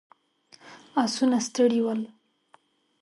[1.03, 2.01] آسونه ستړي ول.